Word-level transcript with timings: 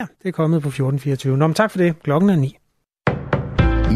Ja, 0.00 0.06
det 0.22 0.28
er 0.28 0.32
kommet 0.32 0.62
på 0.62 0.68
14.24. 0.68 1.28
Nå, 1.28 1.46
men 1.46 1.54
tak 1.54 1.70
for 1.70 1.78
det. 1.78 2.02
Klokken 2.02 2.30
er 2.30 2.36
9. 2.36 2.58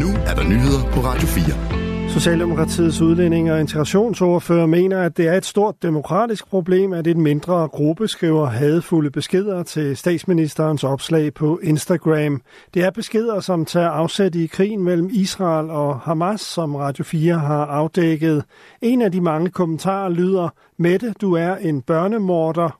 Nu 0.01 0.07
er 0.29 0.33
der 0.35 0.43
nyheder 0.43 0.91
på 0.93 0.99
Radio 0.99 1.27
4. 1.27 2.09
Socialdemokratiets 2.09 3.01
udlænding 3.01 3.51
og 3.51 3.59
integrationsordfører 3.59 4.65
mener, 4.65 5.01
at 5.01 5.17
det 5.17 5.27
er 5.27 5.33
et 5.33 5.45
stort 5.45 5.83
demokratisk 5.83 6.47
problem, 6.47 6.93
at 6.93 7.07
et 7.07 7.17
mindre 7.17 7.67
gruppe 7.67 8.07
skriver 8.07 8.45
hadfulde 8.45 9.11
beskeder 9.11 9.63
til 9.63 9.97
statsministerens 9.97 10.83
opslag 10.83 11.33
på 11.33 11.59
Instagram. 11.63 12.41
Det 12.73 12.83
er 12.83 12.91
beskeder, 12.91 13.39
som 13.39 13.65
tager 13.65 13.89
afsæt 13.89 14.35
i 14.35 14.47
krigen 14.47 14.83
mellem 14.83 15.09
Israel 15.11 15.69
og 15.69 15.99
Hamas, 15.99 16.41
som 16.41 16.75
Radio 16.75 17.03
4 17.03 17.33
har 17.33 17.65
afdækket. 17.65 18.45
En 18.81 19.01
af 19.01 19.11
de 19.11 19.21
mange 19.21 19.49
kommentarer 19.49 20.09
lyder, 20.09 20.49
Mette, 20.77 21.13
du 21.21 21.33
er 21.33 21.55
en 21.55 21.81
børnemorder. 21.81 22.79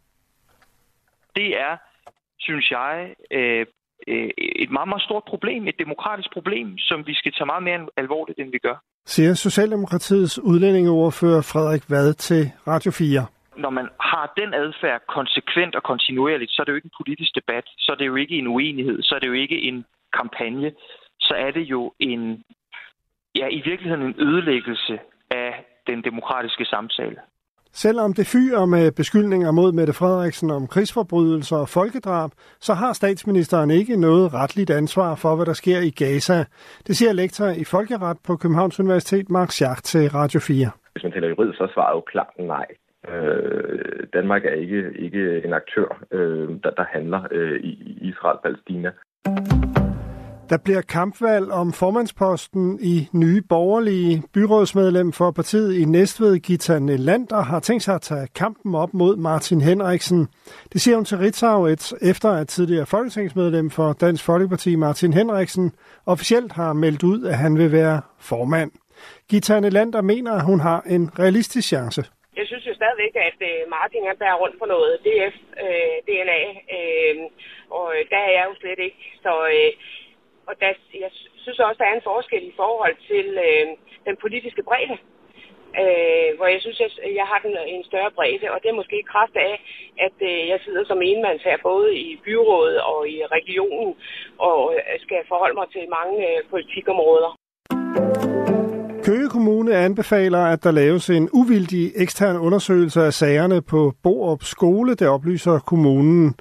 Det 1.36 1.48
er, 1.48 1.93
synes 2.46 2.66
jeg, 2.71 3.16
øh, 3.32 3.66
øh, 4.07 4.30
et 4.64 4.71
meget, 4.71 4.89
meget 4.91 5.07
stort 5.09 5.26
problem, 5.34 5.67
et 5.67 5.80
demokratisk 5.86 6.30
problem, 6.34 6.67
som 6.77 7.08
vi 7.08 7.13
skal 7.13 7.31
tage 7.31 7.52
meget 7.52 7.63
mere 7.63 7.80
alvorligt, 8.04 8.40
end 8.40 8.52
vi 8.52 8.62
gør 8.67 8.77
siger 9.05 9.34
Socialdemokratiets 9.34 10.40
udlændingeordfører 10.40 11.41
Frederik 11.41 11.84
Vad 11.90 12.14
til 12.14 12.52
Radio 12.67 12.91
4. 12.91 13.26
Når 13.58 13.70
man 13.70 13.88
har 14.00 14.34
den 14.38 14.53
adfærd 14.53 15.02
konsekvent 15.08 15.76
og 15.76 15.84
kontinuerligt, 15.84 16.52
så 16.52 16.62
er 16.62 16.64
det 16.64 16.72
jo 16.72 16.76
ikke 16.76 16.91
en 16.91 17.00
politisk 17.02 17.31
debat, 17.36 17.66
så 17.77 17.91
er 17.91 17.95
det 17.95 18.08
jo 18.08 18.16
ikke 18.16 18.36
en 18.36 18.48
uenighed, 18.48 19.03
så 19.03 19.16
er 19.16 19.20
det 19.20 19.28
jo 19.28 19.34
ikke 19.34 19.62
en 19.62 19.86
kampagne, 20.20 20.72
så 21.20 21.34
er 21.38 21.52
det 21.52 21.62
jo 21.62 21.94
en, 22.00 22.44
ja, 23.36 23.48
i 23.48 23.62
virkeligheden 23.66 24.05
en 24.05 24.16
ødelæggelse 24.28 25.00
af 25.31 25.66
den 25.88 26.03
demokratiske 26.03 26.66
samtale. 26.66 27.17
Selvom 27.73 28.13
det 28.13 28.27
fyrer 28.27 28.66
med 28.66 28.91
beskyldninger 28.91 29.52
mod 29.52 29.72
Mette 29.72 29.94
Frederiksen 29.94 30.52
om 30.52 30.68
krigsforbrydelser 30.68 31.58
og 31.58 31.70
folkedrab, 31.70 32.31
så 32.59 32.73
har 32.73 32.94
statsministeren 32.94 33.72
ikke 33.72 33.95
noget 33.95 34.34
retligt 34.34 34.70
ansvar 34.70 35.16
for, 35.16 35.36
hvad 35.36 35.45
der 35.45 35.54
sker 35.54 35.80
i 35.80 35.90
Gaza. 35.90 36.45
Det 36.88 36.95
siger 36.98 37.14
lektor 37.14 37.47
i 37.47 37.64
Folkeret 37.64 38.17
på 38.28 38.36
Københavns 38.36 38.80
Universitet, 38.80 39.30
Mark 39.30 39.52
Schacht 39.52 39.86
til 39.86 40.09
Radio 40.09 40.39
4. 40.39 40.70
Hvis 40.92 41.03
man 41.03 41.12
taler 41.12 41.28
juridisk, 41.28 41.58
så 41.58 41.67
svarer 41.73 41.95
jo 41.95 42.02
klart 42.02 42.34
nej. 42.39 42.66
Øh, 43.09 44.08
Danmark 44.14 44.45
er 44.45 44.53
ikke, 44.53 44.92
ikke 45.00 45.45
en 45.45 45.53
aktør, 45.53 46.03
øh, 46.12 46.50
der, 46.64 46.69
der 46.69 46.86
handler 46.94 47.22
øh, 47.31 47.59
i 47.59 47.97
Israel-Palæstina. 48.02 48.92
Der 50.49 50.58
bliver 50.58 50.81
kampvalg 50.81 51.52
om 51.52 51.73
formandsposten 51.73 52.80
i 52.81 53.08
nye 53.13 53.41
borgerlige 53.49 54.23
byrådsmedlem 54.33 55.13
for 55.13 55.31
partiet 55.31 55.73
i 55.81 55.85
Næstved, 55.85 56.39
Gita 56.39 56.80
Nelander, 56.80 57.41
har 57.41 57.59
tænkt 57.59 57.83
sig 57.83 57.95
at 57.95 58.02
tage 58.02 58.27
kampen 58.35 58.75
op 58.75 58.94
mod 58.94 59.16
Martin 59.16 59.61
Henriksen. 59.61 60.27
Det 60.73 60.81
siger 60.81 60.95
hun 60.95 61.05
til 61.05 61.17
Ritzau, 61.17 61.67
efter 62.02 62.30
at 62.31 62.47
tidligere 62.47 62.85
folketingsmedlem 62.85 63.69
for 63.69 63.94
Dansk 63.94 64.25
Folkeparti 64.25 64.75
Martin 64.75 65.13
Henriksen 65.13 65.72
officielt 66.05 66.52
har 66.53 66.73
meldt 66.73 67.03
ud, 67.03 67.25
at 67.25 67.38
han 67.38 67.57
vil 67.57 67.72
være 67.72 68.02
formand. 68.19 68.72
Gita 69.30 69.59
Nelander 69.59 70.02
mener, 70.02 70.31
at 70.31 70.45
hun 70.45 70.59
har 70.59 70.81
en 70.81 71.19
realistisk 71.19 71.67
chance. 71.67 72.03
Jeg 72.39 72.45
synes 72.47 72.66
jo 72.67 72.73
stadigvæk, 72.81 73.16
at 73.30 73.39
øh, 73.50 73.59
Martin 73.75 74.03
er 74.09 74.16
bærer 74.22 74.41
rundt 74.44 74.59
på 74.59 74.66
noget 74.66 74.94
DF-DNA, 75.05 76.41
øh, 76.78 77.16
øh, 77.16 77.16
og 77.80 77.88
der 78.11 78.22
er 78.28 78.31
jeg 78.38 78.45
jo 78.50 78.55
slet 78.61 78.80
ikke. 78.88 79.02
Så 79.25 79.33
øh, 79.57 79.72
og 80.54 80.58
der, 80.64 80.72
jeg 81.04 81.12
synes 81.44 81.59
også, 81.59 81.80
der 81.82 81.88
er 81.90 81.96
en 81.98 82.09
forskel 82.12 82.44
i 82.52 82.58
forhold 82.62 82.96
til 83.09 83.28
øh, 83.48 83.66
den 84.08 84.16
politiske 84.23 84.64
bredde. 84.70 84.98
Øh, 85.82 86.30
hvor 86.38 86.48
jeg 86.54 86.62
synes, 86.62 86.80
jeg, 86.84 86.90
jeg 87.20 87.26
har 87.32 87.40
den 87.46 87.54
en 87.76 87.84
større 87.90 88.12
bredde, 88.18 88.48
og 88.54 88.58
det 88.62 88.70
er 88.70 88.80
måske 88.81 88.98
i 89.00 89.12
kraft 89.14 89.36
af, 89.50 89.54
at 90.06 90.18
øh, 90.31 90.40
jeg 90.52 90.59
sidder 90.66 90.84
som 90.86 91.00
enmandsherre 91.09 91.66
både 91.72 91.90
i 92.08 92.09
byrådet 92.26 92.80
og 92.92 93.00
i 93.16 93.18
regionen, 93.38 93.92
og 94.50 94.59
øh, 94.76 95.00
skal 95.06 95.22
forholde 95.31 95.58
mig 95.59 95.68
til 95.76 95.84
mange 95.98 96.16
øh, 96.30 96.40
politikområder. 96.54 97.31
Køge 99.08 99.30
Kommune 99.30 99.72
anbefaler, 99.76 100.44
at 100.54 100.64
der 100.64 100.72
laves 100.72 101.09
en 101.09 101.30
uvildig 101.34 101.86
ekstern 101.96 102.38
undersøgelse 102.38 103.02
af 103.02 103.13
sagerne 103.13 103.62
på 103.62 103.94
Borup 104.03 104.44
Skole, 104.44 104.96
der 104.96 105.09
oplyser 105.09 105.59
kommunen. 105.59 106.36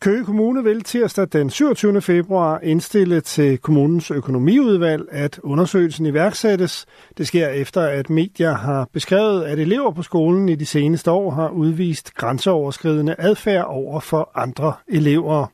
Køge 0.00 0.24
Kommune 0.24 0.64
vil 0.64 0.82
tirsdag 0.84 1.26
den 1.32 1.50
27. 1.50 2.00
februar 2.00 2.60
indstille 2.62 3.20
til 3.20 3.58
kommunens 3.58 4.10
økonomiudvalg, 4.10 5.02
at 5.10 5.40
undersøgelsen 5.42 6.06
iværksættes. 6.06 6.86
Det 7.18 7.26
sker 7.26 7.48
efter, 7.48 7.82
at 7.82 8.10
medier 8.10 8.54
har 8.54 8.88
beskrevet, 8.92 9.44
at 9.44 9.58
elever 9.58 9.90
på 9.90 10.02
skolen 10.02 10.48
i 10.48 10.54
de 10.54 10.66
seneste 10.66 11.10
år 11.10 11.30
har 11.30 11.48
udvist 11.48 12.14
grænseoverskridende 12.14 13.14
adfærd 13.18 13.64
over 13.68 14.00
for 14.00 14.30
andre 14.34 14.72
elever. 14.88 15.46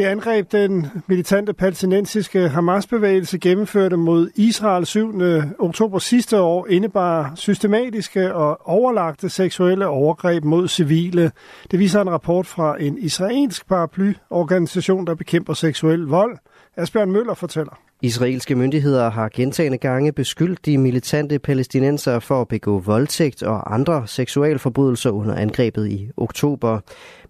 Det 0.00 0.06
angreb 0.06 0.52
den 0.52 0.86
militante 1.06 1.52
palæstinensiske 1.52 2.48
Hamas-bevægelse 2.48 3.38
gennemførte 3.38 3.96
mod 3.96 4.30
Israel 4.34 4.86
7. 4.86 5.20
oktober 5.58 5.98
sidste 5.98 6.40
år 6.40 6.66
indebar 6.66 7.32
systematiske 7.34 8.34
og 8.34 8.68
overlagte 8.68 9.28
seksuelle 9.28 9.86
overgreb 9.86 10.44
mod 10.44 10.68
civile. 10.68 11.32
Det 11.70 11.78
viser 11.78 12.00
en 12.00 12.10
rapport 12.10 12.46
fra 12.46 12.82
en 12.82 12.98
israelsk 12.98 13.68
paraplyorganisation, 13.68 15.06
der 15.06 15.14
bekæmper 15.14 15.54
seksuel 15.54 16.00
vold. 16.00 16.38
Asbjørn 16.76 17.12
Møller 17.12 17.34
fortæller. 17.34 17.78
Israelske 18.02 18.54
myndigheder 18.54 19.10
har 19.10 19.28
gentagende 19.28 19.78
gange 19.78 20.12
beskyldt 20.12 20.66
de 20.66 20.78
militante 20.78 21.38
palæstinenser 21.38 22.18
for 22.18 22.40
at 22.40 22.48
begå 22.48 22.78
voldtægt 22.78 23.42
og 23.42 23.74
andre 23.74 24.06
seksualforbrydelser 24.06 25.10
under 25.10 25.34
angrebet 25.34 25.88
i 25.88 26.10
oktober. 26.16 26.80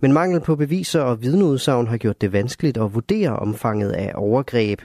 Men 0.00 0.12
mangel 0.12 0.40
på 0.40 0.56
beviser 0.56 1.00
og 1.00 1.22
vidneudsagn 1.22 1.86
har 1.86 1.96
gjort 1.96 2.20
det 2.20 2.32
vanskeligt 2.32 2.78
at 2.78 2.94
vurdere 2.94 3.36
omfanget 3.36 3.90
af 3.90 4.12
overgreb. 4.14 4.80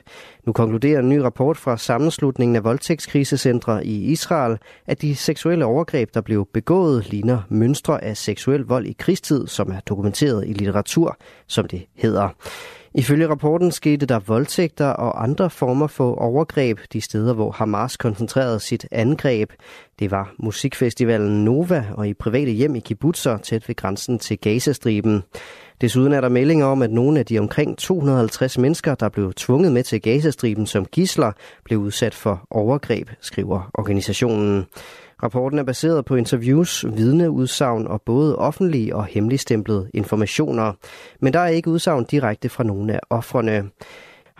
Nu 0.46 0.54
konkluderer 0.54 1.00
en 1.00 1.10
ny 1.10 1.18
rapport 1.18 1.58
fra 1.58 1.78
sammenslutningen 1.78 2.56
af 2.56 2.64
voldtægtskrisecentre 2.64 3.86
i 3.86 4.04
Israel, 4.04 4.58
at 4.88 5.02
de 5.02 5.16
seksuelle 5.16 5.66
overgreb, 5.66 6.14
der 6.14 6.22
blev 6.22 6.48
begået, 6.54 7.10
ligner 7.10 7.42
mønstre 7.50 8.04
af 8.04 8.18
seksuel 8.18 8.62
vold 8.62 8.86
i 8.86 8.96
krigstid, 9.00 9.48
som 9.48 9.72
er 9.72 9.80
dokumenteret 9.80 10.48
i 10.48 10.54
litteratur, 10.54 11.18
som 11.48 11.68
det 11.68 11.86
hedder. 11.96 12.30
Ifølge 12.98 13.28
rapporten 13.28 13.72
skete 13.72 14.06
der 14.06 14.20
voldtægter 14.20 14.88
og 14.88 15.24
andre 15.24 15.50
former 15.50 15.88
for 15.88 16.16
overgreb 16.16 16.80
de 16.94 17.02
steder, 17.02 17.34
hvor 17.34 17.52
Hamas 17.52 17.98
koncentrerede 17.98 18.60
sit 18.60 18.88
angreb. 18.92 19.52
Det 20.00 20.12
var 20.12 20.34
musikfestivalen 20.40 21.46
Nova 21.46 21.86
og 21.94 22.08
i 22.08 22.14
private 22.14 22.52
hjem 22.52 22.76
i 22.76 22.80
kibbutzer 22.80 23.38
tæt 23.38 23.68
ved 23.68 23.76
grænsen 23.76 24.20
til 24.20 24.40
Gazastriben. 24.40 25.24
Desuden 25.82 26.14
er 26.14 26.22
der 26.22 26.30
meldinger 26.30 26.66
om, 26.66 26.82
at 26.82 26.92
nogle 26.92 27.20
af 27.20 27.26
de 27.26 27.40
omkring 27.40 27.78
250 27.78 28.58
mennesker, 28.58 28.96
der 28.96 29.10
blev 29.10 29.34
tvunget 29.34 29.72
med 29.72 29.84
til 29.84 30.02
Gazastriben 30.02 30.66
som 30.66 30.86
gisler, 30.86 31.32
blev 31.64 31.80
udsat 31.80 32.14
for 32.14 32.48
overgreb, 32.50 33.10
skriver 33.22 33.72
organisationen. 33.74 34.66
Rapporten 35.24 35.60
er 35.60 35.64
baseret 35.64 36.06
på 36.06 36.16
interviews, 36.16 36.86
vidneudsagn 36.94 37.88
og 37.88 38.02
både 38.02 38.36
offentlige 38.36 38.96
og 38.96 39.06
hemmeligstemplede 39.06 39.90
informationer. 39.94 40.74
Men 41.20 41.34
der 41.34 41.40
er 41.40 41.48
ikke 41.48 41.70
udsagn 41.70 42.04
direkte 42.04 42.50
fra 42.50 42.64
nogle 42.64 42.94
af 42.94 43.00
offrene. 43.10 43.64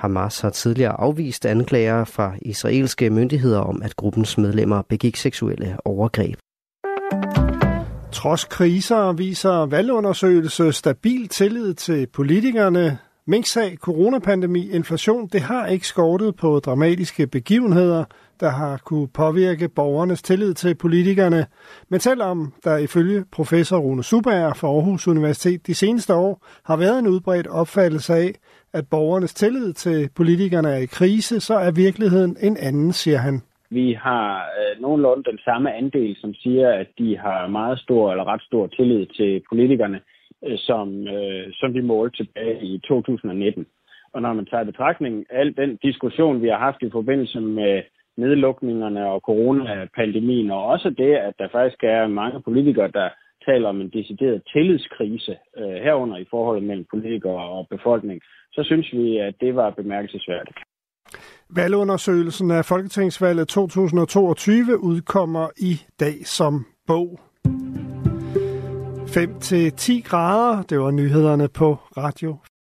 Hamas 0.06 0.40
har 0.40 0.50
tidligere 0.50 1.02
afvist 1.02 1.46
anklager 1.46 2.04
fra 2.04 2.34
israelske 2.42 3.10
myndigheder 3.10 3.60
om, 3.60 3.82
at 3.84 3.96
gruppens 3.96 4.38
medlemmer 4.38 4.82
begik 4.82 5.16
seksuelle 5.16 5.78
overgreb. 5.86 6.38
Trods 8.12 8.44
kriser 8.46 9.14
viser 9.14 9.66
valgundersøgelse 9.66 10.72
stabil 10.72 11.28
tillid 11.28 11.74
til 11.74 12.08
politikerne. 12.08 12.98
Minksag, 13.28 13.78
coronapandemi, 13.78 14.70
inflation, 14.72 15.28
det 15.28 15.42
har 15.42 15.68
ikke 15.68 15.88
skortet 15.88 16.36
på 16.36 16.60
dramatiske 16.60 17.28
begivenheder– 17.28 18.04
der 18.40 18.50
har 18.50 18.82
kunne 18.86 19.08
påvirke 19.08 19.70
borgernes 19.76 20.22
tillid 20.22 20.54
til 20.54 20.76
politikerne. 20.76 21.46
Men 21.90 22.00
selvom 22.00 22.54
der 22.64 22.78
ifølge 22.78 23.24
professor 23.32 23.78
Rune 23.78 24.04
Subager 24.04 24.54
fra 24.54 24.68
Aarhus 24.68 25.08
Universitet 25.08 25.68
de 25.68 25.74
seneste 25.74 26.14
år 26.14 26.46
har 26.66 26.78
været 26.78 27.00
en 27.00 27.08
udbredt 27.08 27.48
opfattelse 27.48 28.14
af, 28.14 28.32
at 28.74 28.84
borgernes 28.92 29.34
tillid 29.34 29.74
til 29.74 30.10
politikerne 30.16 30.70
er 30.70 30.78
i 30.78 30.86
krise, 30.86 31.40
så 31.40 31.54
er 31.54 31.72
virkeligheden 31.72 32.38
en 32.42 32.58
anden, 32.58 32.92
siger 32.92 33.18
han. 33.18 33.42
Vi 33.70 33.98
har 34.02 34.50
øh, 34.60 34.82
nogenlunde 34.82 35.24
den 35.24 35.40
samme 35.46 35.74
andel, 35.74 36.16
som 36.22 36.34
siger, 36.34 36.70
at 36.70 36.88
de 36.98 37.18
har 37.18 37.48
meget 37.48 37.80
stor 37.80 38.12
eller 38.12 38.28
ret 38.28 38.42
stor 38.42 38.68
tillid 38.68 39.06
til 39.06 39.42
politikerne, 39.50 40.00
Øh, 40.46 40.58
som, 40.58 41.08
øh, 41.08 41.54
som 41.54 41.74
vi 41.74 41.82
målte 41.82 42.18
tilbage 42.18 42.66
i 42.66 42.80
2019. 42.88 43.66
Og 44.14 44.22
når 44.22 44.34
man 44.34 44.46
tager 44.46 44.64
i 44.64 44.72
betragtning 44.72 45.26
al 45.30 45.58
den 45.58 45.76
diskussion, 45.84 46.42
vi 46.42 46.48
har 46.48 46.58
haft 46.58 46.82
i 46.82 46.90
forbindelse 46.90 47.40
med 47.42 47.84
nedlukningerne 48.18 49.08
og 49.08 49.20
coronapandemien, 49.20 50.52
og 50.52 50.66
også 50.66 50.90
det, 50.90 51.14
at 51.16 51.34
der 51.40 51.48
faktisk 51.52 51.84
er 51.84 52.08
mange 52.08 52.42
politikere, 52.42 52.92
der 52.92 53.10
taler 53.46 53.70
om 53.70 53.82
en 53.82 53.90
decideret 53.90 54.42
tillidskrise 54.54 55.38
øh, 55.58 55.76
herunder 55.86 56.18
i 56.18 56.26
forholdet 56.30 56.64
mellem 56.64 56.86
politikere 56.94 57.50
og 57.50 57.68
befolkning, 57.70 58.22
så 58.52 58.64
synes 58.64 58.94
vi, 58.94 59.18
at 59.18 59.36
det 59.42 59.56
var 59.56 59.70
bemærkelsesværdigt. 59.70 60.58
Valgundersøgelsen 61.50 62.52
af 62.52 62.66
Folketingsvalget 62.66 63.48
2022 63.48 64.84
udkommer 64.84 65.48
i 65.58 65.74
dag 66.00 66.26
som 66.26 66.66
bog. 66.88 67.20
5-10 69.16 70.02
grader. 70.02 70.64
Det 70.64 70.80
var 70.80 70.92
nyhederne 70.92 71.48
på 71.48 71.78
Radio 71.98 72.38